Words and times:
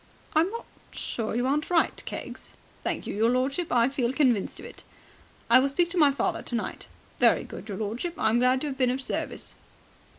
"I'm 0.35 0.49
not 0.49 0.65
sure 0.89 1.35
you 1.35 1.45
aren't 1.45 1.69
right, 1.69 1.95
Keggs." 2.07 2.55
"Thank 2.81 3.05
you, 3.05 3.13
your 3.13 3.29
lordship. 3.29 3.71
I 3.71 3.87
feel 3.87 4.11
convinced 4.11 4.59
of 4.59 4.65
it." 4.65 4.83
"I 5.47 5.59
will 5.59 5.69
speak 5.69 5.91
to 5.91 5.97
my 5.99 6.11
father 6.11 6.41
tonight." 6.41 6.87
"Very 7.19 7.43
good, 7.43 7.69
your 7.69 7.77
lordship. 7.77 8.15
I 8.17 8.31
am 8.31 8.39
glad 8.39 8.61
to 8.61 8.67
have 8.69 8.79
been 8.79 8.89
of 8.89 8.99
service." 8.99 9.53